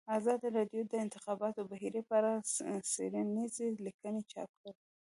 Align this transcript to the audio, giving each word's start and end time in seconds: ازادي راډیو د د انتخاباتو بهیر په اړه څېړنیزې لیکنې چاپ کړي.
ازادي 0.17 0.47
راډیو 0.57 0.81
د 0.85 0.89
د 0.91 0.93
انتخاباتو 1.05 1.61
بهیر 1.71 1.95
په 2.07 2.13
اړه 2.19 2.31
څېړنیزې 2.91 3.67
لیکنې 3.85 4.21
چاپ 4.31 4.49
کړي. 4.61 4.73